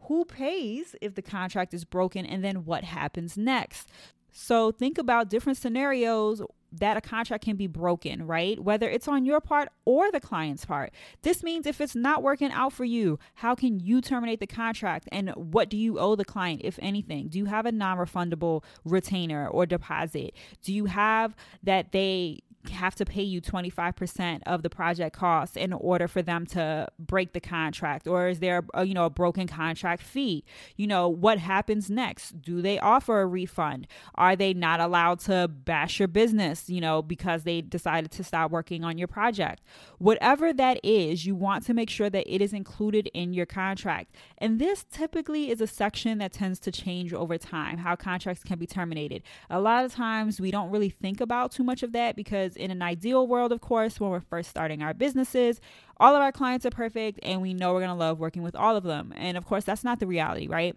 who 0.00 0.24
pays 0.24 0.94
if 1.00 1.14
the 1.14 1.22
contract 1.22 1.74
is 1.74 1.84
broken, 1.84 2.26
and 2.26 2.44
then 2.44 2.64
what 2.64 2.84
happens 2.84 3.36
next. 3.36 3.88
So 4.32 4.70
think 4.70 4.98
about 4.98 5.30
different 5.30 5.58
scenarios 5.58 6.42
that 6.72 6.96
a 6.96 7.00
contract 7.00 7.44
can 7.44 7.56
be 7.56 7.66
broken, 7.66 8.26
right? 8.26 8.60
Whether 8.60 8.88
it's 8.88 9.08
on 9.08 9.24
your 9.24 9.40
part 9.40 9.68
or 9.84 10.10
the 10.10 10.20
client's 10.20 10.64
part. 10.64 10.92
This 11.22 11.42
means 11.42 11.66
if 11.66 11.80
it's 11.80 11.94
not 11.94 12.22
working 12.22 12.50
out 12.50 12.72
for 12.72 12.84
you, 12.84 13.18
how 13.34 13.54
can 13.54 13.80
you 13.80 14.00
terminate 14.00 14.40
the 14.40 14.46
contract 14.46 15.08
and 15.10 15.30
what 15.30 15.70
do 15.70 15.76
you 15.76 15.98
owe 15.98 16.16
the 16.16 16.24
client, 16.24 16.60
if 16.64 16.78
anything? 16.82 17.28
Do 17.28 17.38
you 17.38 17.46
have 17.46 17.66
a 17.66 17.72
non 17.72 17.96
refundable 17.96 18.62
retainer 18.84 19.48
or 19.48 19.64
deposit? 19.64 20.34
Do 20.62 20.72
you 20.72 20.86
have 20.86 21.34
that 21.62 21.92
they 21.92 22.40
have 22.70 22.94
to 22.96 23.04
pay 23.04 23.22
you 23.22 23.40
25% 23.40 24.42
of 24.46 24.62
the 24.62 24.70
project 24.70 25.16
cost 25.16 25.56
in 25.56 25.72
order 25.72 26.08
for 26.08 26.22
them 26.22 26.46
to 26.46 26.88
break 26.98 27.32
the 27.32 27.40
contract 27.40 28.06
or 28.06 28.28
is 28.28 28.40
there 28.40 28.64
a, 28.74 28.84
you 28.84 28.94
know 28.94 29.06
a 29.06 29.10
broken 29.10 29.46
contract 29.46 30.02
fee? 30.02 30.44
You 30.76 30.86
know 30.86 31.08
what 31.08 31.38
happens 31.38 31.90
next? 31.90 32.40
Do 32.42 32.62
they 32.62 32.78
offer 32.78 33.20
a 33.20 33.26
refund? 33.26 33.86
Are 34.14 34.36
they 34.36 34.54
not 34.54 34.80
allowed 34.80 35.20
to 35.20 35.48
bash 35.48 35.98
your 35.98 36.08
business 36.08 36.68
you 36.68 36.80
know 36.80 37.02
because 37.02 37.44
they 37.44 37.60
decided 37.60 38.10
to 38.12 38.24
stop 38.24 38.50
working 38.50 38.84
on 38.84 38.98
your 38.98 39.08
project? 39.08 39.62
Whatever 39.98 40.52
that 40.52 40.80
is 40.84 41.26
you 41.26 41.34
want 41.34 41.64
to 41.66 41.74
make 41.74 41.90
sure 41.90 42.10
that 42.10 42.32
it 42.32 42.40
is 42.40 42.52
included 42.52 43.08
in 43.14 43.32
your 43.32 43.46
contract. 43.46 44.14
And 44.38 44.58
this 44.58 44.84
typically 44.90 45.50
is 45.50 45.60
a 45.60 45.66
section 45.66 46.18
that 46.18 46.32
tends 46.32 46.58
to 46.60 46.72
change 46.72 47.12
over 47.12 47.38
time 47.38 47.78
how 47.78 47.96
contracts 47.96 48.42
can 48.42 48.58
be 48.58 48.66
terminated. 48.66 49.22
A 49.50 49.60
lot 49.60 49.84
of 49.84 49.92
times 49.92 50.40
we 50.40 50.50
don't 50.50 50.70
really 50.70 50.90
think 50.90 51.20
about 51.20 51.52
too 51.52 51.64
much 51.64 51.82
of 51.82 51.92
that 51.92 52.16
because 52.16 52.55
in 52.56 52.70
an 52.70 52.82
ideal 52.82 53.26
world, 53.26 53.52
of 53.52 53.60
course, 53.60 54.00
when 54.00 54.10
we're 54.10 54.20
first 54.20 54.50
starting 54.50 54.82
our 54.82 54.94
businesses, 54.94 55.60
all 55.98 56.14
of 56.14 56.22
our 56.22 56.32
clients 56.32 56.66
are 56.66 56.70
perfect 56.70 57.20
and 57.22 57.40
we 57.40 57.54
know 57.54 57.72
we're 57.72 57.80
going 57.80 57.88
to 57.88 57.94
love 57.94 58.18
working 58.18 58.42
with 58.42 58.56
all 58.56 58.76
of 58.76 58.84
them. 58.84 59.12
And 59.16 59.36
of 59.36 59.46
course, 59.46 59.64
that's 59.64 59.84
not 59.84 60.00
the 60.00 60.06
reality, 60.06 60.48
right? 60.48 60.76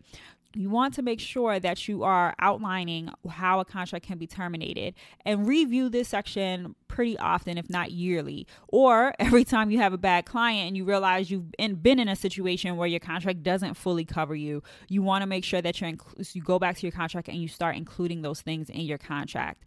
You 0.56 0.70
want 0.70 0.96
to 0.96 1.02
make 1.02 1.20
sure 1.20 1.60
that 1.60 1.88
you 1.88 2.04
are 2.04 2.34
outlining 2.40 3.10
how 3.30 3.60
a 3.60 3.66
contract 3.66 4.06
can 4.06 4.18
be 4.18 4.26
terminated 4.26 4.96
and 5.24 5.48
review 5.48 5.90
this 5.90 6.08
section 6.08 6.76
pretty 6.88 7.18
often, 7.20 7.58
if 7.58 7.70
not 7.70 7.92
yearly. 7.92 8.48
Or 8.68 9.14
every 9.20 9.44
time 9.44 9.70
you 9.70 9.78
have 9.78 9.94
a 9.94 9.98
bad 9.98 10.26
client 10.26 10.68
and 10.68 10.78
you 10.78 10.86
realize 10.86 11.30
you've 11.30 11.52
been 11.84 12.00
in 12.00 12.08
a 12.08 12.16
situation 12.16 12.78
where 12.78 12.88
your 12.88 13.00
contract 13.00 13.44
doesn't 13.44 13.76
fully 13.76 14.06
cover 14.06 14.36
you, 14.36 14.64
you 14.88 15.04
want 15.04 15.22
to 15.22 15.28
make 15.28 15.44
sure 15.44 15.62
that 15.62 15.80
you're 15.80 15.92
inc- 15.92 16.36
you 16.36 16.42
go 16.42 16.58
back 16.58 16.78
to 16.78 16.82
your 16.82 16.92
contract 16.92 17.28
and 17.28 17.38
you 17.38 17.48
start 17.48 17.76
including 17.76 18.22
those 18.22 18.42
things 18.42 18.70
in 18.70 18.82
your 18.82 18.98
contract. 18.98 19.64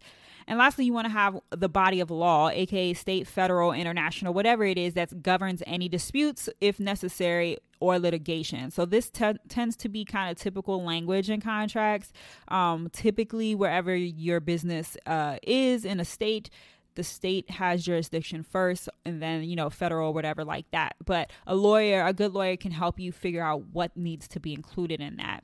And 0.47 0.59
lastly, 0.59 0.85
you 0.85 0.93
want 0.93 1.05
to 1.05 1.11
have 1.11 1.39
the 1.51 1.69
body 1.69 1.99
of 1.99 2.11
law, 2.11 2.49
aka 2.49 2.93
state, 2.93 3.27
federal, 3.27 3.71
international, 3.71 4.33
whatever 4.33 4.63
it 4.65 4.77
is 4.77 4.93
that 4.93 5.23
governs 5.23 5.63
any 5.65 5.87
disputes 5.87 6.49
if 6.59 6.79
necessary 6.79 7.59
or 7.83 7.99
litigation. 7.99 8.71
So 8.71 8.85
this 8.85 9.11
tends 9.11 9.75
to 9.75 9.89
be 9.89 10.05
kind 10.05 10.31
of 10.31 10.37
typical 10.37 10.81
language 10.81 11.29
in 11.29 11.41
contracts. 11.41 12.13
Um, 12.47 12.89
typically, 12.93 13.55
wherever 13.55 13.93
your 13.93 14.39
business 14.39 14.95
uh, 15.05 15.35
is 15.43 15.83
in 15.83 15.99
a 15.99 16.05
state, 16.05 16.49
the 16.95 17.03
state 17.03 17.49
has 17.49 17.83
jurisdiction 17.83 18.41
first 18.43 18.87
and 19.03 19.21
then 19.21 19.43
you 19.43 19.55
know 19.55 19.67
federal 19.67 20.13
whatever 20.13 20.45
like 20.45 20.69
that 20.69 20.95
but 21.03 21.31
a 21.47 21.55
lawyer 21.55 22.05
a 22.05 22.13
good 22.13 22.31
lawyer 22.31 22.55
can 22.55 22.69
help 22.69 22.99
you 22.99 23.11
figure 23.11 23.43
out 23.43 23.63
what 23.71 23.97
needs 23.97 24.27
to 24.27 24.39
be 24.39 24.53
included 24.53 25.01
in 25.01 25.15
that 25.15 25.43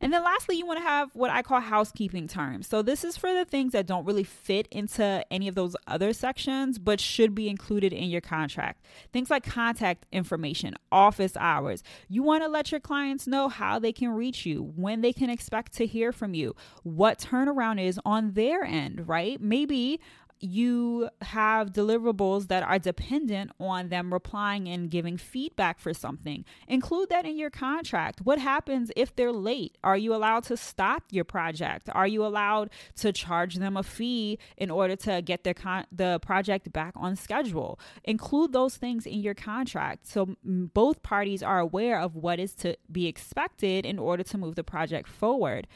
and 0.00 0.12
then 0.12 0.22
lastly 0.22 0.56
you 0.56 0.66
want 0.66 0.78
to 0.78 0.84
have 0.84 1.14
what 1.14 1.30
i 1.30 1.42
call 1.42 1.60
housekeeping 1.60 2.28
terms. 2.28 2.66
So 2.66 2.82
this 2.82 3.04
is 3.04 3.16
for 3.16 3.32
the 3.32 3.44
things 3.44 3.72
that 3.72 3.86
don't 3.86 4.04
really 4.04 4.24
fit 4.24 4.68
into 4.70 5.24
any 5.30 5.48
of 5.48 5.54
those 5.54 5.76
other 5.86 6.12
sections 6.12 6.78
but 6.78 7.00
should 7.00 7.34
be 7.34 7.48
included 7.48 7.92
in 7.92 8.10
your 8.10 8.20
contract. 8.20 8.84
Things 9.12 9.30
like 9.30 9.44
contact 9.44 10.06
information 10.12 10.74
office 10.90 11.36
hours. 11.36 11.82
You 12.08 12.22
want 12.22 12.42
to 12.44 12.48
let 12.48 12.70
your 12.70 12.80
clients 12.80 13.26
know 13.26 13.48
how 13.48 13.78
they 13.78 13.92
can 13.92 14.10
reach 14.10 14.46
you 14.46 14.72
when 14.76 15.00
they 15.00 15.12
can 15.12 15.30
expect 15.30 15.72
to 15.74 15.86
hear 15.86 16.12
from 16.12 16.34
you 16.34 16.54
what 16.82 17.18
turnaround 17.18 17.80
is 17.80 18.00
on 18.04 18.32
their 18.32 18.64
end 18.64 19.08
right? 19.08 19.40
Maybe 19.40 20.00
you 20.40 21.08
have 21.22 21.72
deliverables 21.72 22.48
that 22.48 22.62
are 22.62 22.78
dependent 22.78 23.50
on 23.58 23.88
them 23.88 24.12
replying 24.12 24.68
and 24.68 24.90
giving 24.90 25.16
feedback 25.16 25.78
for 25.78 25.92
something. 25.92 26.44
Include 26.66 27.08
that 27.10 27.24
in 27.24 27.36
your 27.36 27.50
contract. 27.50 28.20
What 28.22 28.38
happens 28.38 28.90
if 28.96 29.14
they're 29.14 29.32
late? 29.32 29.76
Are 29.82 29.96
you 29.96 30.14
allowed 30.14 30.44
to 30.44 30.56
stop 30.56 31.04
your 31.10 31.24
project? 31.24 31.88
Are 31.92 32.06
you 32.06 32.24
allowed 32.24 32.70
to 32.96 33.12
charge 33.12 33.56
them 33.56 33.76
a 33.76 33.82
fee 33.82 34.38
in 34.56 34.70
order 34.70 34.96
to 34.96 35.22
get 35.22 35.44
their 35.44 35.54
con- 35.54 35.86
the 35.90 36.18
project 36.20 36.72
back 36.72 36.94
on 36.96 37.16
schedule? 37.16 37.78
Include 38.04 38.52
those 38.52 38.76
things 38.76 39.06
in 39.06 39.20
your 39.20 39.34
contract 39.34 40.06
so 40.06 40.36
both 40.44 41.02
parties 41.02 41.42
are 41.42 41.58
aware 41.58 42.00
of 42.00 42.14
what 42.14 42.38
is 42.38 42.54
to 42.54 42.76
be 42.90 43.06
expected 43.06 43.84
in 43.84 43.98
order 43.98 44.22
to 44.22 44.38
move 44.38 44.54
the 44.54 44.64
project 44.64 45.08
forward. 45.08 45.66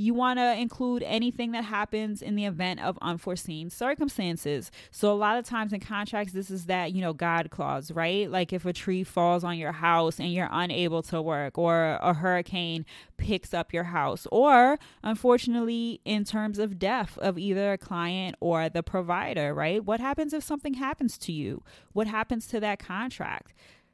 You 0.00 0.14
want 0.14 0.38
to 0.38 0.54
include 0.54 1.02
anything 1.02 1.52
that 1.52 1.64
happens 1.64 2.22
in 2.22 2.34
the 2.34 2.46
event 2.46 2.80
of 2.80 2.98
unforeseen 3.02 3.68
circumstances. 3.68 4.70
So, 4.90 5.12
a 5.12 5.14
lot 5.14 5.36
of 5.36 5.44
times 5.44 5.74
in 5.74 5.80
contracts, 5.80 6.32
this 6.32 6.50
is 6.50 6.64
that, 6.66 6.92
you 6.92 7.02
know, 7.02 7.12
God 7.12 7.50
clause, 7.50 7.90
right? 7.90 8.30
Like 8.30 8.50
if 8.54 8.64
a 8.64 8.72
tree 8.72 9.04
falls 9.04 9.44
on 9.44 9.58
your 9.58 9.72
house 9.72 10.18
and 10.18 10.32
you're 10.32 10.48
unable 10.50 11.02
to 11.02 11.20
work, 11.20 11.58
or 11.58 11.98
a 12.00 12.14
hurricane 12.14 12.86
picks 13.18 13.52
up 13.52 13.74
your 13.74 13.84
house, 13.84 14.26
or 14.32 14.78
unfortunately, 15.02 16.00
in 16.06 16.24
terms 16.24 16.58
of 16.58 16.78
death 16.78 17.18
of 17.18 17.38
either 17.38 17.72
a 17.72 17.78
client 17.78 18.36
or 18.40 18.70
the 18.70 18.82
provider, 18.82 19.52
right? 19.52 19.84
What 19.84 20.00
happens 20.00 20.32
if 20.32 20.42
something 20.42 20.74
happens 20.74 21.18
to 21.18 21.32
you? 21.32 21.62
What 21.92 22.06
happens 22.06 22.46
to 22.46 22.60
that 22.60 22.78
contract? 22.78 23.52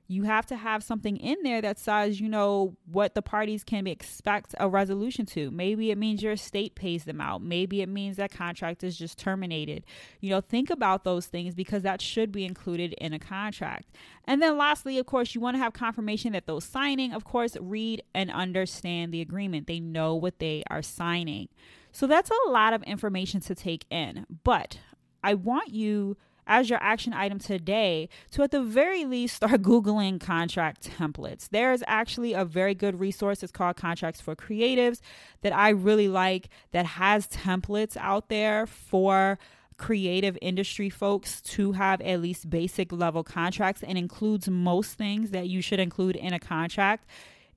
You 0.08 0.22
have 0.22 0.46
to 0.46 0.56
have 0.56 0.84
something 0.84 1.16
in 1.16 1.36
there 1.42 1.60
that 1.60 1.78
says, 1.78 2.20
you 2.20 2.28
know, 2.28 2.76
what 2.86 3.14
the 3.14 3.22
parties 3.22 3.64
can 3.64 3.86
expect 3.86 4.54
a 4.60 4.68
resolution 4.68 5.26
to. 5.26 5.50
Maybe 5.50 5.90
it 5.90 5.98
means 5.98 6.22
your 6.22 6.32
estate 6.32 6.76
pays 6.76 7.04
them 7.04 7.20
out. 7.20 7.42
Maybe 7.42 7.82
it 7.82 7.88
means 7.88 8.16
that 8.16 8.30
contract 8.30 8.84
is 8.84 8.96
just 8.96 9.18
terminated. 9.18 9.84
You 10.20 10.30
know, 10.30 10.40
think 10.40 10.70
about 10.70 11.02
those 11.02 11.26
things 11.26 11.54
because 11.54 11.82
that 11.82 12.00
should 12.00 12.30
be 12.30 12.44
included 12.44 12.92
in 12.98 13.12
a 13.12 13.18
contract. 13.18 13.90
And 14.24 14.40
then 14.40 14.56
lastly, 14.56 14.98
of 14.98 15.06
course, 15.06 15.34
you 15.34 15.40
want 15.40 15.56
to 15.56 15.62
have 15.62 15.72
confirmation 15.72 16.32
that 16.32 16.46
those 16.46 16.64
signing, 16.64 17.12
of 17.12 17.24
course, 17.24 17.56
read 17.60 18.02
and 18.14 18.30
understand 18.30 19.12
the 19.12 19.20
agreement. 19.20 19.66
They 19.66 19.80
know 19.80 20.14
what 20.14 20.38
they 20.38 20.62
are 20.70 20.82
signing. 20.82 21.48
So 21.90 22.06
that's 22.06 22.30
a 22.30 22.50
lot 22.50 22.74
of 22.74 22.82
information 22.84 23.40
to 23.40 23.54
take 23.54 23.86
in. 23.90 24.26
But 24.44 24.78
I 25.24 25.34
want 25.34 25.70
you 25.70 26.16
as 26.46 26.70
your 26.70 26.78
action 26.82 27.12
item 27.12 27.38
today 27.38 28.08
to 28.30 28.42
at 28.42 28.50
the 28.50 28.62
very 28.62 29.04
least 29.04 29.36
start 29.36 29.62
Googling 29.62 30.20
contract 30.20 30.88
templates. 30.98 31.48
There 31.48 31.72
is 31.72 31.82
actually 31.86 32.32
a 32.32 32.44
very 32.44 32.74
good 32.74 33.00
resource. 33.00 33.42
It's 33.42 33.52
called 33.52 33.76
Contracts 33.76 34.20
for 34.20 34.36
Creatives 34.36 35.00
that 35.42 35.54
I 35.54 35.70
really 35.70 36.08
like 36.08 36.48
that 36.72 36.86
has 36.86 37.26
templates 37.28 37.96
out 37.96 38.28
there 38.28 38.66
for 38.66 39.38
creative 39.78 40.38
industry 40.40 40.88
folks 40.88 41.42
to 41.42 41.72
have 41.72 42.00
at 42.00 42.20
least 42.20 42.48
basic 42.48 42.92
level 42.92 43.22
contracts 43.22 43.82
and 43.82 43.98
includes 43.98 44.48
most 44.48 44.96
things 44.96 45.30
that 45.30 45.48
you 45.48 45.60
should 45.60 45.80
include 45.80 46.16
in 46.16 46.32
a 46.32 46.38
contract. 46.38 47.06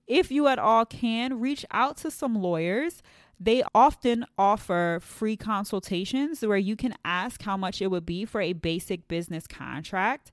If 0.05 0.31
you 0.31 0.48
at 0.48 0.60
all 0.60 0.86
can, 0.86 1.39
reach 1.39 1.65
out 1.72 1.98
to 1.98 2.12
some 2.12 2.36
lawyers 2.36 3.01
they 3.39 3.63
often 3.74 4.25
offer 4.38 5.00
free 5.01 5.38
consultations 5.38 6.46
where 6.46 6.58
you 6.58 6.75
can 6.75 6.93
ask 7.05 7.41
how 7.41 7.55
much 7.55 7.81
it 7.81 7.88
would 7.88 8.05
be 8.05 8.25
for 8.25 8.41
a 8.41 8.53
basic 8.53 9.08
business 9.08 9.48
contract. 9.48 10.31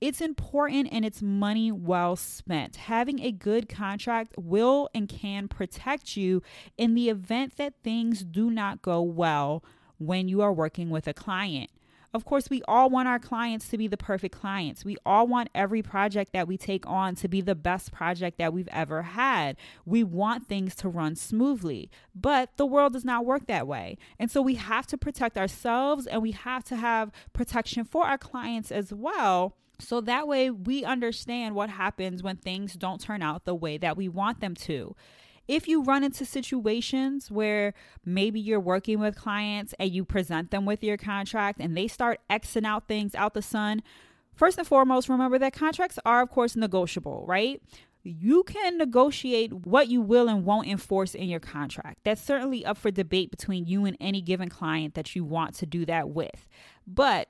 It's 0.00 0.20
important 0.20 0.88
and 0.92 1.04
it's 1.04 1.22
money 1.22 1.72
well 1.72 2.16
spent. 2.16 2.76
Having 2.76 3.20
a 3.20 3.32
good 3.32 3.68
contract 3.68 4.34
will 4.36 4.88
and 4.94 5.08
can 5.08 5.48
protect 5.48 6.16
you 6.16 6.42
in 6.76 6.94
the 6.94 7.08
event 7.08 7.56
that 7.56 7.74
things 7.82 8.22
do 8.22 8.50
not 8.50 8.82
go 8.82 9.02
well 9.02 9.64
when 9.98 10.28
you 10.28 10.40
are 10.40 10.52
working 10.52 10.90
with 10.90 11.08
a 11.08 11.14
client. 11.14 11.70
Of 12.14 12.24
course, 12.24 12.48
we 12.48 12.62
all 12.66 12.88
want 12.88 13.06
our 13.06 13.18
clients 13.18 13.68
to 13.68 13.78
be 13.78 13.86
the 13.86 13.98
perfect 13.98 14.34
clients. 14.34 14.84
We 14.84 14.96
all 15.04 15.26
want 15.26 15.50
every 15.54 15.82
project 15.82 16.32
that 16.32 16.48
we 16.48 16.56
take 16.56 16.86
on 16.86 17.14
to 17.16 17.28
be 17.28 17.42
the 17.42 17.54
best 17.54 17.92
project 17.92 18.38
that 18.38 18.52
we've 18.52 18.68
ever 18.68 19.02
had. 19.02 19.56
We 19.84 20.04
want 20.04 20.46
things 20.46 20.74
to 20.76 20.88
run 20.88 21.16
smoothly, 21.16 21.90
but 22.14 22.56
the 22.56 22.64
world 22.64 22.94
does 22.94 23.04
not 23.04 23.26
work 23.26 23.46
that 23.46 23.66
way. 23.66 23.98
And 24.18 24.30
so 24.30 24.40
we 24.40 24.54
have 24.54 24.86
to 24.86 24.96
protect 24.96 25.36
ourselves 25.36 26.06
and 26.06 26.22
we 26.22 26.32
have 26.32 26.64
to 26.64 26.76
have 26.76 27.12
protection 27.34 27.84
for 27.84 28.06
our 28.06 28.18
clients 28.18 28.72
as 28.72 28.92
well. 28.92 29.54
So 29.78 30.00
that 30.00 30.26
way 30.26 30.50
we 30.50 30.84
understand 30.84 31.54
what 31.54 31.70
happens 31.70 32.22
when 32.22 32.36
things 32.36 32.72
don't 32.72 33.00
turn 33.00 33.22
out 33.22 33.44
the 33.44 33.54
way 33.54 33.76
that 33.78 33.96
we 33.96 34.08
want 34.08 34.40
them 34.40 34.54
to 34.54 34.96
if 35.48 35.66
you 35.66 35.82
run 35.82 36.04
into 36.04 36.26
situations 36.26 37.30
where 37.30 37.72
maybe 38.04 38.38
you're 38.38 38.60
working 38.60 39.00
with 39.00 39.16
clients 39.16 39.74
and 39.78 39.90
you 39.90 40.04
present 40.04 40.50
them 40.50 40.66
with 40.66 40.84
your 40.84 40.98
contract 40.98 41.58
and 41.58 41.76
they 41.76 41.88
start 41.88 42.20
Xing 42.28 42.66
out 42.66 42.86
things 42.86 43.14
out 43.14 43.32
the 43.32 43.42
sun, 43.42 43.82
first 44.34 44.58
and 44.58 44.66
foremost, 44.66 45.08
remember 45.08 45.38
that 45.38 45.54
contracts 45.54 45.98
are, 46.04 46.20
of 46.22 46.30
course, 46.30 46.54
negotiable, 46.54 47.24
right? 47.26 47.62
You 48.04 48.42
can 48.44 48.76
negotiate 48.76 49.52
what 49.52 49.88
you 49.88 50.02
will 50.02 50.28
and 50.28 50.44
won't 50.44 50.68
enforce 50.68 51.14
in 51.14 51.28
your 51.28 51.40
contract. 51.40 52.00
That's 52.04 52.22
certainly 52.22 52.64
up 52.64 52.76
for 52.76 52.90
debate 52.90 53.30
between 53.30 53.66
you 53.66 53.86
and 53.86 53.96
any 54.00 54.20
given 54.20 54.50
client 54.50 54.94
that 54.94 55.16
you 55.16 55.24
want 55.24 55.54
to 55.56 55.66
do 55.66 55.86
that 55.86 56.10
with. 56.10 56.46
But 56.86 57.28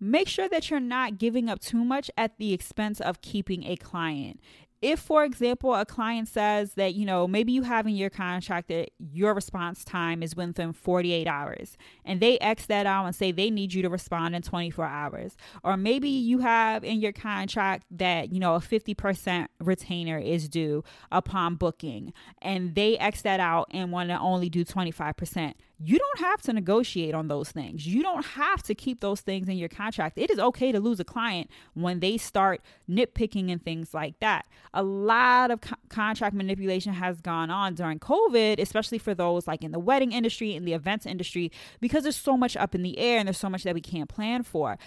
make 0.00 0.28
sure 0.28 0.48
that 0.48 0.70
you're 0.70 0.80
not 0.80 1.18
giving 1.18 1.48
up 1.48 1.60
too 1.60 1.84
much 1.84 2.10
at 2.16 2.38
the 2.38 2.52
expense 2.52 3.00
of 3.00 3.20
keeping 3.20 3.64
a 3.64 3.76
client 3.76 4.40
if 4.80 5.00
for 5.00 5.24
example 5.24 5.74
a 5.74 5.84
client 5.84 6.28
says 6.28 6.74
that 6.74 6.94
you 6.94 7.04
know 7.04 7.26
maybe 7.26 7.52
you 7.52 7.62
have 7.62 7.86
in 7.86 7.96
your 7.96 8.10
contract 8.10 8.68
that 8.68 8.90
your 8.98 9.34
response 9.34 9.84
time 9.84 10.22
is 10.22 10.36
within 10.36 10.72
48 10.72 11.26
hours 11.26 11.76
and 12.04 12.20
they 12.20 12.38
x 12.38 12.66
that 12.66 12.86
out 12.86 13.04
and 13.04 13.14
say 13.14 13.32
they 13.32 13.50
need 13.50 13.72
you 13.72 13.82
to 13.82 13.88
respond 13.88 14.36
in 14.36 14.42
24 14.42 14.84
hours 14.84 15.36
or 15.64 15.76
maybe 15.76 16.08
you 16.08 16.38
have 16.38 16.84
in 16.84 17.00
your 17.00 17.12
contract 17.12 17.84
that 17.90 18.32
you 18.32 18.38
know 18.38 18.54
a 18.54 18.60
50% 18.60 19.48
retainer 19.60 20.18
is 20.18 20.48
due 20.48 20.84
upon 21.10 21.56
booking 21.56 22.12
and 22.40 22.74
they 22.74 22.96
x 22.98 23.22
that 23.22 23.40
out 23.40 23.66
and 23.70 23.90
want 23.90 24.10
to 24.10 24.18
only 24.18 24.48
do 24.48 24.64
25% 24.64 25.54
you 25.80 25.96
don't 25.96 26.18
have 26.18 26.42
to 26.42 26.52
negotiate 26.52 27.14
on 27.14 27.28
those 27.28 27.52
things. 27.52 27.86
You 27.86 28.02
don't 28.02 28.24
have 28.24 28.62
to 28.64 28.74
keep 28.74 29.00
those 29.00 29.20
things 29.20 29.48
in 29.48 29.56
your 29.56 29.68
contract. 29.68 30.18
It 30.18 30.28
is 30.30 30.38
okay 30.38 30.72
to 30.72 30.80
lose 30.80 30.98
a 30.98 31.04
client 31.04 31.50
when 31.74 32.00
they 32.00 32.18
start 32.18 32.60
nitpicking 32.90 33.52
and 33.52 33.62
things 33.62 33.94
like 33.94 34.18
that. 34.18 34.46
A 34.74 34.82
lot 34.82 35.52
of 35.52 35.60
co- 35.60 35.76
contract 35.88 36.34
manipulation 36.34 36.94
has 36.94 37.20
gone 37.20 37.50
on 37.50 37.74
during 37.74 38.00
COVID, 38.00 38.58
especially 38.58 38.98
for 38.98 39.14
those 39.14 39.46
like 39.46 39.62
in 39.62 39.70
the 39.70 39.78
wedding 39.78 40.10
industry, 40.10 40.54
in 40.54 40.64
the 40.64 40.72
events 40.72 41.06
industry, 41.06 41.52
because 41.80 42.02
there's 42.02 42.16
so 42.16 42.36
much 42.36 42.56
up 42.56 42.74
in 42.74 42.82
the 42.82 42.98
air 42.98 43.18
and 43.18 43.28
there's 43.28 43.38
so 43.38 43.50
much 43.50 43.62
that 43.62 43.74
we 43.74 43.80
can't 43.80 44.08
plan 44.08 44.42
for. 44.42 44.78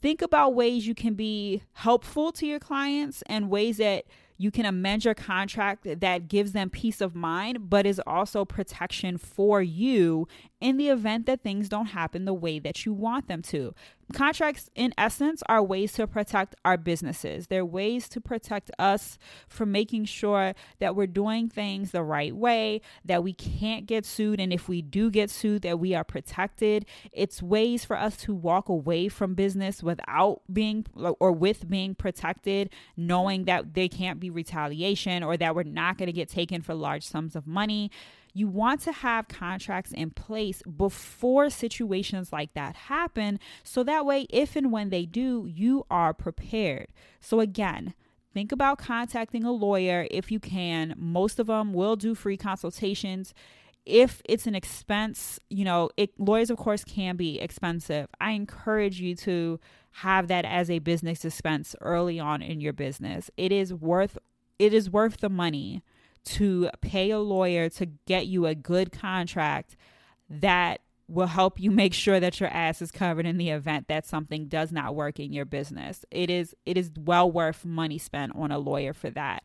Think 0.00 0.22
about 0.22 0.56
ways 0.56 0.88
you 0.88 0.96
can 0.96 1.14
be 1.14 1.62
helpful 1.74 2.32
to 2.32 2.46
your 2.46 2.58
clients 2.58 3.22
and 3.26 3.48
ways 3.48 3.76
that 3.76 4.06
you 4.36 4.50
can 4.50 4.66
amend 4.66 5.04
your 5.04 5.14
contract 5.14 5.86
that 6.00 6.28
gives 6.28 6.52
them 6.52 6.70
peace 6.70 7.00
of 7.00 7.14
mind, 7.14 7.70
but 7.70 7.86
is 7.86 8.00
also 8.06 8.44
protection 8.44 9.18
for 9.18 9.62
you 9.62 10.26
in 10.62 10.76
the 10.76 10.88
event 10.88 11.26
that 11.26 11.42
things 11.42 11.68
don't 11.68 11.86
happen 11.86 12.24
the 12.24 12.32
way 12.32 12.60
that 12.60 12.86
you 12.86 12.92
want 12.92 13.26
them 13.26 13.42
to. 13.42 13.74
Contracts, 14.12 14.70
in 14.74 14.92
essence, 14.96 15.42
are 15.48 15.62
ways 15.62 15.92
to 15.94 16.06
protect 16.06 16.54
our 16.64 16.76
businesses. 16.76 17.46
They're 17.46 17.64
ways 17.64 18.08
to 18.10 18.20
protect 18.20 18.70
us 18.78 19.18
from 19.48 19.72
making 19.72 20.04
sure 20.04 20.54
that 20.80 20.94
we're 20.94 21.06
doing 21.06 21.48
things 21.48 21.90
the 21.90 22.02
right 22.02 22.34
way, 22.34 22.80
that 23.04 23.24
we 23.24 23.32
can't 23.32 23.86
get 23.86 24.04
sued. 24.04 24.38
And 24.38 24.52
if 24.52 24.68
we 24.68 24.82
do 24.82 25.10
get 25.10 25.30
sued, 25.30 25.62
that 25.62 25.80
we 25.80 25.94
are 25.94 26.04
protected. 26.04 26.84
It's 27.10 27.42
ways 27.42 27.84
for 27.84 27.96
us 27.96 28.16
to 28.18 28.34
walk 28.34 28.68
away 28.68 29.08
from 29.08 29.34
business 29.34 29.82
without 29.82 30.42
being 30.52 30.86
or 30.94 31.32
with 31.32 31.68
being 31.68 31.94
protected, 31.94 32.70
knowing 32.96 33.46
that 33.46 33.74
there 33.74 33.88
can't 33.88 34.20
be 34.20 34.30
retaliation 34.30 35.22
or 35.22 35.36
that 35.38 35.54
we're 35.54 35.62
not 35.64 35.98
going 35.98 36.06
to 36.06 36.12
get 36.12 36.28
taken 36.28 36.62
for 36.62 36.74
large 36.74 37.04
sums 37.04 37.34
of 37.34 37.46
money 37.46 37.90
You 38.32 38.48
want 38.48 38.80
to 38.82 38.92
have 38.92 39.28
contracts 39.28 39.92
in 39.92 40.10
place 40.10 40.62
before 40.62 41.50
situations 41.50 42.32
like 42.32 42.54
that 42.54 42.76
happen. 42.76 43.38
So 43.62 43.82
that 43.84 44.06
way, 44.06 44.26
if 44.30 44.56
and 44.56 44.72
when 44.72 44.90
they 44.90 45.04
do, 45.04 45.46
you 45.46 45.84
are 45.90 46.14
prepared. 46.14 46.88
So, 47.20 47.40
again, 47.40 47.94
think 48.32 48.52
about 48.52 48.78
contacting 48.78 49.44
a 49.44 49.52
lawyer 49.52 50.06
if 50.10 50.32
you 50.32 50.40
can. 50.40 50.94
Most 50.96 51.38
of 51.38 51.48
them 51.48 51.72
will 51.74 51.96
do 51.96 52.14
free 52.14 52.36
consultations. 52.36 53.34
If 53.84 54.22
it's 54.24 54.46
an 54.46 54.54
expense, 54.54 55.38
you 55.50 55.64
know, 55.64 55.90
it, 55.96 56.18
lawyers, 56.18 56.50
of 56.50 56.56
course, 56.56 56.84
can 56.84 57.16
be 57.16 57.40
expensive. 57.40 58.08
I 58.20 58.30
encourage 58.30 59.00
you 59.00 59.14
to 59.16 59.58
have 59.96 60.28
that 60.28 60.44
as 60.44 60.70
a 60.70 60.78
business 60.78 61.24
expense 61.24 61.76
early 61.80 62.18
on 62.18 62.40
in 62.40 62.60
your 62.60 62.72
business. 62.72 63.30
It 63.36 63.52
is 63.52 63.74
worth 63.74 64.16
it 64.58 64.72
is 64.72 64.88
worth 64.88 65.18
the 65.18 65.28
money 65.28 65.82
to 66.24 66.70
pay 66.80 67.10
a 67.10 67.18
lawyer 67.18 67.68
to 67.68 67.86
get 68.06 68.26
you 68.26 68.46
a 68.46 68.54
good 68.54 68.92
contract 68.92 69.76
that 70.28 70.80
will 71.08 71.26
help 71.26 71.60
you 71.60 71.70
make 71.82 71.94
sure 71.94 72.20
that 72.20 72.40
your 72.40 72.48
ass 72.50 72.82
is 72.82 72.90
covered 72.90 73.26
in 73.26 73.38
the 73.38 73.50
event 73.50 73.88
that 73.88 74.06
something 74.06 74.46
does 74.46 74.72
not 74.72 74.94
work 74.94 75.18
in 75.18 75.32
your 75.32 75.44
business. 75.44 76.04
It 76.10 76.30
is 76.30 76.54
it 76.64 76.76
is 76.76 76.90
well 76.98 77.30
worth 77.30 77.64
money 77.64 77.98
spent 77.98 78.32
on 78.34 78.50
a 78.50 78.58
lawyer 78.58 78.92
for 78.92 79.10
that. 79.10 79.44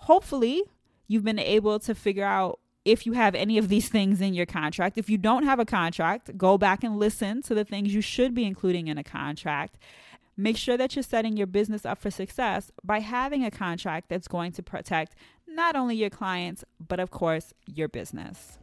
Hopefully, 0.00 0.62
you've 1.06 1.24
been 1.24 1.38
able 1.38 1.78
to 1.80 1.94
figure 1.94 2.24
out 2.24 2.60
if 2.84 3.04
you 3.04 3.12
have 3.14 3.34
any 3.34 3.58
of 3.58 3.68
these 3.68 3.88
things 3.88 4.20
in 4.20 4.32
your 4.32 4.46
contract. 4.46 4.96
If 4.96 5.10
you 5.10 5.18
don't 5.18 5.42
have 5.42 5.58
a 5.58 5.64
contract, 5.64 6.36
go 6.38 6.56
back 6.56 6.84
and 6.84 6.98
listen 6.98 7.42
to 7.42 7.54
the 7.54 7.64
things 7.64 7.92
you 7.92 8.00
should 8.00 8.32
be 8.32 8.44
including 8.44 8.86
in 8.86 8.96
a 8.96 9.02
contract 9.02 9.78
Make 10.36 10.58
sure 10.58 10.76
that 10.76 10.94
you're 10.94 11.02
setting 11.02 11.36
your 11.36 11.46
business 11.46 11.86
up 11.86 11.98
for 11.98 12.10
success 12.10 12.70
by 12.84 13.00
having 13.00 13.42
a 13.42 13.50
contract 13.50 14.10
that's 14.10 14.28
going 14.28 14.52
to 14.52 14.62
protect 14.62 15.14
not 15.46 15.76
only 15.76 15.96
your 15.96 16.10
clients, 16.10 16.64
but 16.88 17.00
of 17.00 17.10
course, 17.10 17.54
your 17.66 17.88
business. 17.88 18.58